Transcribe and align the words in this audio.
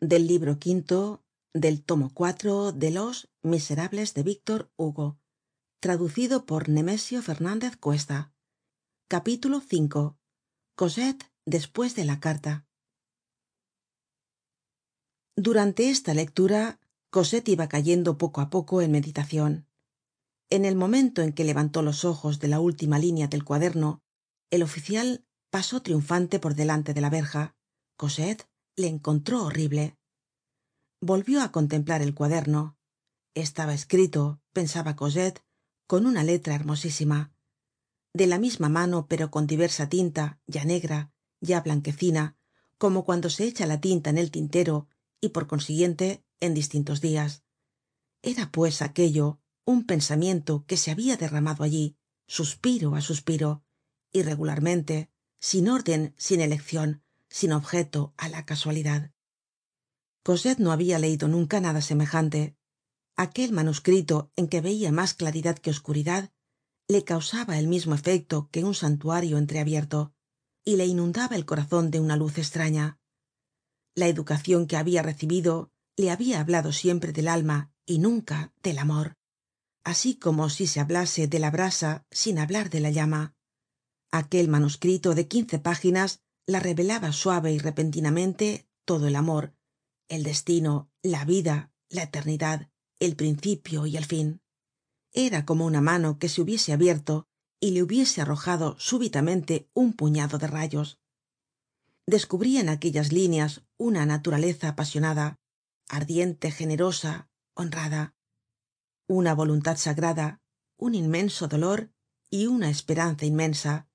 del 0.00 0.28
libro 0.28 0.60
quinto 0.60 1.24
del 1.52 1.82
tomo 1.82 2.14
cuatro 2.14 2.70
de 2.70 2.92
los 2.92 3.28
miserables 3.42 4.14
de 4.14 4.22
víctor 4.22 4.70
hugo 4.76 5.18
traducido 5.80 6.46
por 6.46 6.68
nemesio 6.68 7.22
fernandez 7.22 7.76
cuesta. 7.76 8.32
Capítulo 9.08 9.58
v 9.58 10.14
cosette 10.76 11.24
despues 11.44 11.96
de 11.96 12.04
la 12.04 12.20
carta. 12.20 12.68
Durante 15.34 15.90
esta 15.90 16.14
lectura 16.14 16.78
cosette 17.10 17.48
iba 17.48 17.66
cayendo 17.66 18.16
poco 18.16 18.40
á 18.42 18.48
poco 18.48 18.80
en 18.80 18.92
meditacion 18.92 19.66
en 20.50 20.64
el 20.66 20.76
momento 20.76 21.22
en 21.22 21.32
que 21.32 21.42
levantó 21.42 21.82
los 21.82 22.04
ojos 22.04 22.38
de 22.38 22.46
la 22.46 22.60
última 22.60 23.00
línea 23.00 23.26
del 23.26 23.42
cuaderno 23.42 24.04
el 24.52 24.62
oficial 24.62 25.26
pasó 25.50 25.82
triunfante 25.82 26.38
por 26.38 26.54
delante 26.54 26.94
de 26.94 27.00
la 27.00 27.10
verja. 27.10 27.56
Cosette 27.96 28.51
le 28.76 28.88
encontró 28.88 29.44
horrible. 29.44 29.96
Volvió 31.00 31.42
á 31.42 31.52
contemplar 31.52 32.02
el 32.02 32.14
cuaderno. 32.14 32.76
Estaba 33.34 33.74
escrito 33.74 34.40
pensaba 34.52 34.96
cosette 34.96 35.42
con 35.86 36.06
una 36.06 36.22
letra 36.22 36.54
hermosísima. 36.54 37.32
De 38.12 38.26
la 38.26 38.38
misma 38.38 38.68
mano 38.68 39.06
pero 39.08 39.30
con 39.30 39.46
diversa 39.46 39.88
tinta 39.88 40.40
ya 40.46 40.64
negra 40.64 41.12
ya 41.40 41.60
blanquecina 41.60 42.36
como 42.78 43.04
cuando 43.04 43.30
se 43.30 43.44
echa 43.44 43.66
la 43.66 43.80
tinta 43.80 44.10
en 44.10 44.18
el 44.18 44.30
tintero 44.30 44.88
y 45.20 45.30
por 45.30 45.46
consiguiente 45.46 46.24
en 46.40 46.54
distintos 46.54 47.00
dias 47.00 47.42
era 48.22 48.50
pues 48.52 48.82
aquello 48.82 49.40
un 49.64 49.84
pensamiento 49.84 50.64
que 50.66 50.76
se 50.76 50.90
habia 50.90 51.16
derramado 51.16 51.64
allí 51.64 51.96
suspiro 52.26 52.94
á 52.94 53.00
suspiro 53.00 53.64
irregularmente 54.12 55.10
sin 55.40 55.68
orden 55.68 56.14
sin 56.16 56.40
eleccion 56.40 57.01
sin 57.38 57.50
objeto 57.52 58.00
á 58.16 58.28
la 58.28 58.42
casualidad. 58.50 59.10
Cosette 60.22 60.62
no 60.62 60.70
habia 60.70 60.98
leido 61.04 61.26
nunca 61.26 61.60
nada 61.60 61.80
semejante. 61.80 62.56
Aquel 63.16 63.50
manuscrito 63.52 64.16
en 64.36 64.46
que 64.50 64.60
veia 64.60 64.90
mas 64.92 65.14
claridad 65.14 65.56
que 65.58 65.70
oscuridad 65.70 66.30
le 66.88 67.02
causaba 67.04 67.58
el 67.58 67.66
mismo 67.66 67.94
efecto 67.94 68.48
que 68.52 68.64
un 68.64 68.74
santuario 68.74 69.38
entreabierto 69.38 70.12
y 70.64 70.76
le 70.76 70.86
inundaba 70.86 71.34
el 71.36 71.44
corazon 71.44 71.90
de 71.90 72.00
una 72.00 72.16
luz 72.16 72.38
estraña 72.38 72.98
la 73.94 74.06
educacion 74.06 74.66
que 74.66 74.76
habia 74.76 75.02
recibido 75.02 75.70
le 75.96 76.10
habia 76.10 76.40
hablado 76.40 76.72
siempre 76.72 77.12
del 77.12 77.28
alma 77.28 77.72
y 77.84 77.98
nunca 77.98 78.52
del 78.62 78.78
amor 78.78 79.16
así 79.84 80.16
como 80.16 80.48
si 80.48 80.66
se 80.66 80.80
hablase 80.80 81.26
de 81.26 81.38
la 81.38 81.50
brasa 81.50 82.06
sin 82.10 82.38
hablar 82.38 82.70
de 82.70 82.80
la 82.80 82.90
llama. 82.90 83.34
Aquel 84.10 84.48
manuscrito 84.48 85.14
de 85.14 85.26
quince 85.26 85.58
páginas 85.58 86.20
la 86.46 86.60
revelaba 86.60 87.12
suave 87.12 87.52
y 87.52 87.58
repentinamente 87.58 88.68
todo 88.84 89.06
el 89.06 89.16
amor 89.16 89.54
el 90.12 90.24
destino 90.24 90.90
la 91.02 91.24
vida 91.24 91.72
la 91.88 92.02
eternidad 92.02 92.68
el 93.00 93.16
principio 93.16 93.86
y 93.86 93.96
el 93.96 94.04
fin. 94.04 94.42
Era 95.12 95.44
como 95.44 95.64
una 95.64 95.80
mano 95.80 96.18
que 96.18 96.28
se 96.28 96.42
hubiese 96.42 96.72
abierto 96.72 97.26
y 97.60 97.70
le 97.70 97.82
hubiese 97.82 98.20
arrojado 98.20 98.76
súbitamente 98.78 99.70
un 99.72 99.94
puñado 99.94 100.38
de 100.38 100.46
rayos. 100.46 101.00
Descubria 102.06 102.60
en 102.60 102.68
aquellas 102.68 103.10
líneas 103.10 103.62
una 103.78 104.06
naturaleza 104.06 104.68
apasionada 104.68 105.40
ardiente 105.88 106.50
generosa 106.50 107.30
honrada. 107.54 108.14
Una 109.08 109.34
voluntad 109.34 109.78
sagrada 109.78 110.42
un 110.76 110.94
inmenso 110.94 111.48
dolor 111.48 111.90
y 112.28 112.46
una 112.46 112.68
esperanza 112.68 113.24
inmensa 113.24 113.88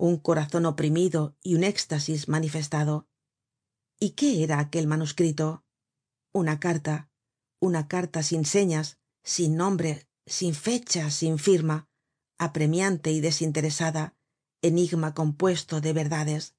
un 0.00 0.16
corazon 0.16 0.64
oprimido 0.64 1.36
y 1.42 1.56
un 1.56 1.62
éxtasis 1.62 2.26
manifestado. 2.26 3.06
Y 3.98 4.12
qué 4.12 4.42
era 4.42 4.58
aquel 4.58 4.86
manuscrito 4.86 5.62
una 6.32 6.58
carta 6.58 7.10
una 7.58 7.86
carta 7.86 8.22
sin 8.22 8.46
señas 8.46 8.98
sin 9.22 9.56
nombre 9.56 10.08
sin 10.24 10.54
fecha 10.54 11.10
sin 11.10 11.38
firma 11.38 11.88
apremiante 12.38 13.12
y 13.12 13.20
desinteresada 13.20 14.16
enigma 14.62 15.12
compuesto 15.12 15.82
de 15.82 15.92
verdades. 15.92 16.54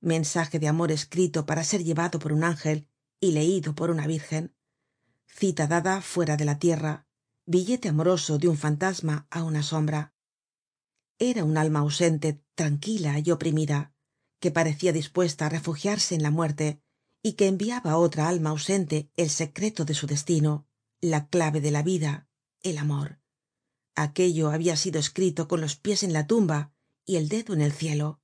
Mensaje 0.00 0.60
de 0.60 0.68
amor 0.68 0.92
escrito 0.92 1.46
para 1.46 1.64
ser 1.64 1.82
llevado 1.82 2.20
por 2.20 2.32
un 2.32 2.44
ángel 2.44 2.86
y 3.18 3.32
leido 3.32 3.74
por 3.74 3.90
una 3.90 4.06
virgen. 4.06 4.54
Cita 5.26 5.66
dada 5.66 6.00
fuera 6.00 6.36
de 6.36 6.44
la 6.44 6.60
tierra. 6.60 7.08
Billete 7.44 7.88
amoroso 7.88 8.38
de 8.38 8.46
un 8.46 8.56
fantasma 8.56 9.26
á 9.30 9.42
una 9.42 9.64
sombra 9.64 10.14
era 11.18 11.44
un 11.44 11.56
alma 11.56 11.80
ausente 11.80 12.42
tranquila 12.54 13.18
y 13.18 13.30
oprimida 13.30 13.92
que 14.40 14.50
parecia 14.50 14.92
dispuesta 14.92 15.46
á 15.46 15.48
refugiarse 15.48 16.14
en 16.14 16.22
la 16.22 16.30
muerte 16.30 16.80
y 17.22 17.32
que 17.32 17.48
enviaba 17.48 17.92
á 17.92 17.96
otra 17.98 18.28
alma 18.28 18.50
ausente 18.50 19.10
el 19.16 19.30
secreto 19.30 19.84
de 19.84 19.94
su 19.94 20.06
destino 20.06 20.66
la 21.00 21.28
clave 21.28 21.60
de 21.60 21.70
la 21.70 21.82
vida 21.82 22.28
el 22.62 22.78
amor. 22.78 23.20
Aquello 23.94 24.50
habia 24.50 24.76
sido 24.76 24.98
escrito 25.00 25.48
con 25.48 25.60
los 25.60 25.76
pies 25.76 26.02
en 26.02 26.12
la 26.12 26.26
tumba 26.26 26.72
y 27.04 27.16
el 27.16 27.28
dedo 27.28 27.54
en 27.54 27.62
el 27.62 27.72
cielo. 27.72 28.20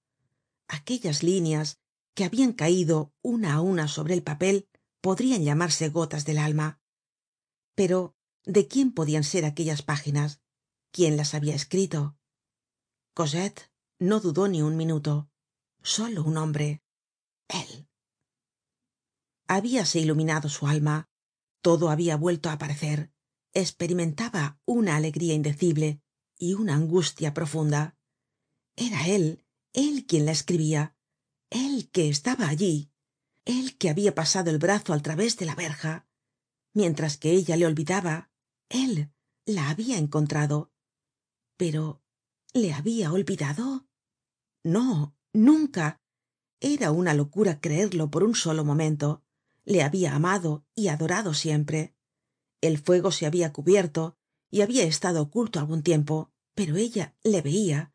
Aquellas 0.68 1.22
líneas 1.22 1.78
que 2.14 2.24
habian 2.24 2.52
caido 2.52 3.12
una 3.22 3.54
á 3.54 3.60
una 3.60 3.88
sobre 3.88 4.14
el 4.14 4.22
papel 4.22 4.68
podrian 5.00 5.42
llamarse 5.42 5.88
gotas 5.88 6.24
del 6.24 6.38
alma. 6.38 6.80
Pero 7.74 8.16
de 8.44 8.68
quién 8.68 8.92
podian 8.92 9.24
ser 9.24 9.44
aquellas 9.44 9.82
páginas 9.82 10.40
quién 10.92 11.16
las 11.16 11.34
habia 11.34 11.56
escrito 11.56 12.16
cosette 13.14 13.70
no 13.98 14.20
dudó 14.20 14.48
ni 14.48 14.62
un 14.62 14.76
minuto. 14.76 15.30
Solo 15.82 16.22
un 16.24 16.36
hombre. 16.36 16.82
Él. 17.48 17.88
Habíase 19.46 20.00
iluminado 20.00 20.48
su 20.48 20.66
alma. 20.66 21.08
Todo 21.62 21.90
habia 21.90 22.16
vuelto 22.16 22.48
á 22.48 22.54
aparecer. 22.54 23.12
Esperimentaba 23.52 24.58
una 24.66 24.96
alegría 24.96 25.34
indecible 25.34 26.02
y 26.36 26.54
una 26.54 26.74
angustia 26.74 27.32
profunda. 27.32 27.96
Era 28.76 29.06
él 29.06 29.44
él 29.72 30.06
quien 30.06 30.24
la 30.24 30.32
escribia 30.32 30.94
él 31.54 31.88
que 31.90 32.08
estaba 32.08 32.48
allí. 32.48 32.90
Él 33.44 33.76
que 33.78 33.88
habia 33.88 34.14
pasado 34.14 34.50
el 34.50 34.58
brazo 34.58 34.92
al 34.92 35.02
través 35.02 35.36
de 35.36 35.46
la 35.46 35.54
verja. 35.54 36.08
Mientras 36.72 37.16
que 37.16 37.30
ella 37.30 37.56
le 37.56 37.66
olvidaba 37.66 38.32
él 38.68 39.12
la 39.46 39.70
habia 39.70 39.98
encontrado. 39.98 40.72
Pero 41.56 42.02
le 42.54 42.72
habia 42.72 43.12
olvidado 43.12 43.86
no 44.62 45.16
nunca. 45.32 46.00
Era 46.60 46.92
una 46.92 47.12
locura 47.12 47.60
creerlo 47.60 48.10
por 48.10 48.22
un 48.22 48.34
solo 48.34 48.64
momento. 48.64 49.22
Le 49.64 49.82
habia 49.82 50.14
amado 50.14 50.64
y 50.74 50.88
adorado 50.88 51.34
siempre. 51.34 51.94
El 52.62 52.78
fuego 52.78 53.10
se 53.10 53.26
habia 53.26 53.52
cubierto 53.52 54.16
y 54.50 54.62
habia 54.62 54.84
estado 54.84 55.20
oculto 55.20 55.58
algun 55.58 55.82
tiempo 55.82 56.30
pero 56.54 56.76
ella 56.76 57.16
le 57.24 57.42
veia 57.42 57.92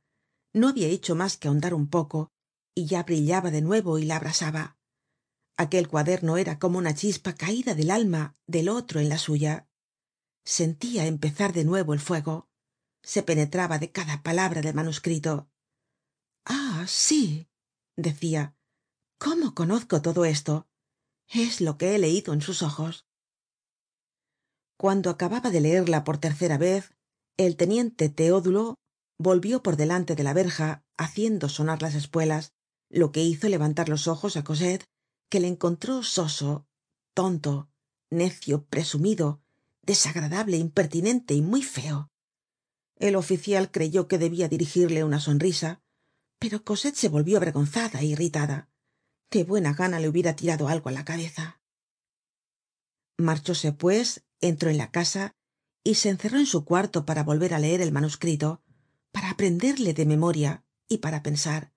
no 0.51 0.67
habia 0.67 0.87
hecho 0.87 1.15
mas 1.15 1.37
que 1.37 1.47
ahondar 1.47 1.73
un 1.73 1.87
poco 1.87 2.33
y 2.75 2.85
ya 2.85 3.03
brillaba 3.03 3.51
de 3.51 3.61
nuevo 3.61 3.97
y 3.97 4.03
la 4.03 4.17
abrasaba 4.17 4.77
aquel 5.55 5.87
cuaderno 5.87 6.37
era 6.37 6.59
como 6.59 6.77
una 6.77 6.93
chispa 6.93 7.33
caida 7.33 7.75
del 7.75 7.91
alma 7.91 8.35
del 8.45 8.67
otro 8.67 8.99
en 8.99 9.09
la 9.09 9.17
suya. 9.17 9.69
Sentia 10.43 11.05
empezar 11.05 11.53
de 11.53 11.63
nuevo 11.63 11.93
el 11.93 11.99
fuego 11.99 12.48
se 13.01 13.23
penetraba 13.23 13.79
de 13.79 13.91
cada 13.91 14.23
palabra 14.23 14.61
del 14.61 14.75
manuscrito. 14.75 15.49
Ah 16.45 16.85
sí 16.87 17.47
decia 17.95 18.55
cómo 19.17 19.53
conozco 19.53 20.01
todo 20.01 20.25
esto 20.25 20.67
es 21.27 21.61
lo 21.61 21.77
que 21.77 21.95
he 21.95 21.99
leido 21.99 22.33
en 22.33 22.41
sus 22.41 22.63
ojos. 22.63 23.05
Cuando 24.77 25.09
acababa 25.09 25.51
de 25.51 25.61
leerla 25.61 26.03
por 26.03 26.17
tercera 26.17 26.57
vez 26.57 26.93
el 27.37 27.55
teniente 27.55 28.09
teodulo 28.09 28.75
volvió 29.17 29.61
por 29.61 29.75
delante 29.75 30.15
de 30.15 30.23
la 30.23 30.33
verja 30.33 30.83
haciendo 30.97 31.49
sonar 31.49 31.81
las 31.81 31.95
espuelas 31.95 32.53
lo 32.89 33.11
que 33.11 33.23
hizo 33.23 33.47
levantar 33.49 33.89
los 33.89 34.07
ojos 34.07 34.37
á 34.37 34.43
cosette 34.43 34.85
que 35.29 35.39
le 35.39 35.47
encontró 35.47 36.01
soso 36.03 36.65
tonto 37.13 37.69
necio 38.09 38.65
presumido 38.65 39.41
desagradable 39.83 40.57
impertinente 40.57 41.33
y 41.33 41.41
muy 41.41 41.61
feo 41.61 42.09
el 42.99 43.15
oficial 43.15 43.71
creyó 43.71 44.07
que 44.07 44.17
debia 44.17 44.47
dirigirle 44.47 45.03
una 45.03 45.19
sonrisa 45.19 45.81
pero 46.39 46.63
cosette 46.63 46.95
se 46.95 47.09
volvió 47.09 47.35
avergonzada 47.37 47.99
é 47.99 48.05
irritada. 48.05 48.57
De 49.29 49.43
buena 49.43 49.73
gana 49.73 49.99
le 49.99 50.07
hubiera 50.07 50.35
tirado 50.39 50.63
algo 50.73 50.87
á 50.89 50.93
la 50.93 51.03
cabeza. 51.03 51.45
Marchóse 53.17 53.73
pues 53.73 54.23
entró 54.39 54.69
en 54.69 54.77
la 54.77 54.89
casa 54.89 55.35
y 55.83 55.95
se 55.95 56.09
encerró 56.09 56.39
en 56.39 56.45
su 56.45 56.63
cuarto 56.63 57.05
para 57.05 57.23
volver 57.23 57.53
á 57.53 57.59
leer 57.59 57.81
el 57.81 57.91
manuscrito 57.91 58.63
para 59.11 59.31
aprenderle 59.31 59.93
de 59.93 60.05
memoria 60.05 60.63
y 60.87 60.99
para 60.99 61.21
pensar. 61.21 61.73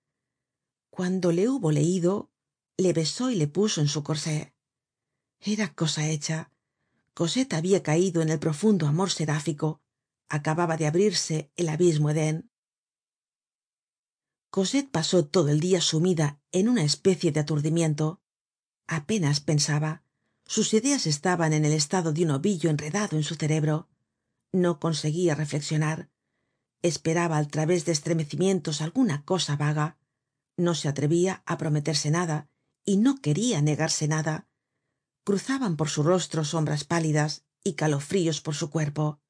Cuando 0.89 1.31
le 1.31 1.49
hubo 1.49 1.71
leido 1.71 2.31
le 2.77 2.93
besó 2.93 3.29
y 3.29 3.35
le 3.35 3.47
puso 3.47 3.81
en 3.81 3.89
su 3.89 4.01
corsé 4.01 4.53
era 5.45 5.73
cosa 5.73 6.07
hecha. 6.07 6.51
Cosette 7.13 7.53
habia 7.53 7.83
caido 7.83 8.21
en 8.21 8.29
el 8.29 8.39
profundo 8.39 8.87
amor 8.87 9.11
seráfico 9.11 9.82
acababa 10.29 10.77
de 10.77 10.87
abrirse 10.87 11.51
el 11.55 11.69
abismo 11.69 12.09
eden 12.09 12.49
cosette 14.53 14.91
pasó 14.91 15.25
todo 15.25 15.49
el 15.49 15.59
dia 15.59 15.81
sumida 15.81 16.39
en 16.51 16.69
una 16.69 16.83
especie 16.83 17.31
de 17.31 17.39
aturdimiento. 17.39 18.21
Apenas 18.85 19.39
pensaba 19.39 20.03
sus 20.45 20.75
ideas 20.75 21.07
estaban 21.07 21.53
en 21.53 21.65
el 21.65 21.73
estado 21.73 22.13
de 22.13 22.23
un 22.23 22.29
ovillo 22.29 22.69
enredado 22.69 23.17
en 23.17 23.23
su 23.23 23.33
cerebro. 23.33 23.89
No 24.51 24.79
conseguia 24.79 25.33
reflexionar. 25.33 26.11
Esperaba 26.83 27.37
al 27.37 27.47
través 27.47 27.85
de 27.85 27.93
estremecimientos 27.93 28.81
alguna 28.81 29.25
cosa 29.25 29.55
vaga. 29.55 29.97
No 30.55 30.75
se 30.75 30.87
atrevia 30.87 31.41
á 31.47 31.57
prometerse 31.57 32.11
nada 32.11 32.47
y 32.85 32.97
no 32.97 33.21
queria 33.21 33.59
negarse 33.63 34.07
nada. 34.07 34.47
Cruzaban 35.23 35.77
por 35.77 35.89
su 35.89 36.03
rostro 36.03 36.43
sombras 36.43 36.83
pálidas 36.83 37.43
y 37.63 37.73
calofríos 37.73 38.39
por 38.39 38.53
su 38.53 38.69
cuerpo 38.69 39.22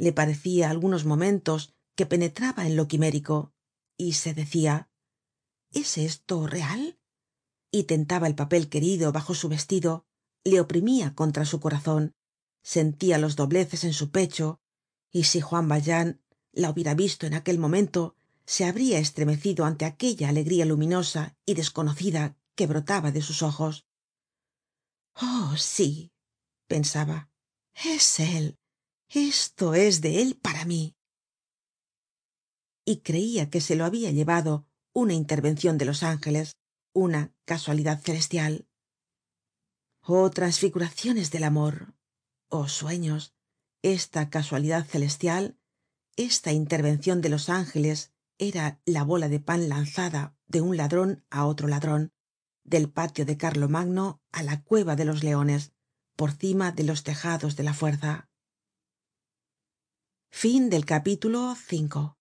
le 0.00 0.12
parecia 0.14 0.70
algunos 0.70 1.04
momentos 1.04 1.74
que 1.94 2.06
penetraba 2.06 2.66
en 2.66 2.74
lo 2.74 2.88
quimérico 2.88 3.52
y 3.98 4.14
se 4.14 4.32
decia 4.32 4.88
es 5.72 5.98
esto 5.98 6.46
real 6.46 6.98
y 7.70 7.84
tentaba 7.84 8.26
el 8.26 8.34
papel 8.34 8.70
querido 8.70 9.12
bajo 9.12 9.34
su 9.34 9.50
vestido 9.50 10.06
le 10.42 10.58
oprimia 10.58 11.14
contra 11.14 11.44
su 11.44 11.60
corazon 11.60 12.14
sentia 12.62 13.18
los 13.18 13.36
dobleces 13.36 13.84
en 13.84 13.92
su 13.92 14.10
pecho 14.10 14.58
y 15.12 15.24
si 15.24 15.42
juan 15.42 15.68
valjean 15.68 16.22
la 16.52 16.70
hubiera 16.70 16.94
visto 16.94 17.26
en 17.26 17.34
aquel 17.34 17.58
momento 17.58 18.16
se 18.46 18.64
habria 18.64 18.98
estremecido 18.98 19.66
ante 19.66 19.84
aquella 19.84 20.30
alegría 20.30 20.64
luminosa 20.64 21.36
y 21.44 21.52
desconocida 21.52 22.38
que 22.54 22.66
brotaba 22.66 23.12
de 23.12 23.22
sus 23.22 23.42
ojos. 23.42 23.86
Oh 25.20 25.54
sí 25.58 26.10
pensaba 26.66 27.30
es 27.74 28.18
él 28.18 28.59
esto 29.10 29.74
es 29.74 30.00
de 30.00 30.22
él 30.22 30.38
para 30.40 30.64
mí. 30.64 30.96
Y 32.84 33.00
creia 33.00 33.50
que 33.50 33.60
se 33.60 33.76
lo 33.76 33.84
habia 33.84 34.10
llevado 34.10 34.66
una 34.92 35.14
intervencion 35.14 35.78
de 35.78 35.84
los 35.84 36.02
ángeles 36.02 36.56
una 36.92 37.32
casualidad 37.44 38.00
celestial. 38.00 38.68
Oh 40.02 40.30
transfiguraciones 40.30 41.30
del 41.30 41.44
amor 41.44 41.94
oh 42.48 42.68
sueños 42.68 43.34
esta 43.82 44.28
casualidad 44.28 44.84
celestial 44.84 45.58
esta 46.16 46.52
intervencion 46.52 47.20
de 47.20 47.28
los 47.28 47.48
ángeles 47.48 48.12
era 48.38 48.80
la 48.84 49.04
bola 49.04 49.28
de 49.28 49.40
pan 49.40 49.68
lanzada 49.68 50.36
de 50.48 50.60
un 50.60 50.76
ladron 50.76 51.24
á 51.30 51.46
otro 51.46 51.68
ladron 51.68 52.12
del 52.64 52.90
patio 52.90 53.24
de 53.24 53.36
carlomagno 53.36 54.20
á 54.32 54.42
la 54.42 54.62
cueva 54.62 54.96
de 54.96 55.04
los 55.04 55.22
leones 55.22 55.72
por 56.16 56.32
cima 56.32 56.72
de 56.72 56.84
los 56.84 57.04
tejados 57.04 57.56
de 57.56 57.62
la 57.62 57.72
fuerza 57.72 58.29
Fin 60.32 60.70
del 60.70 60.86
capítulo 60.86 61.54
5 61.54 62.19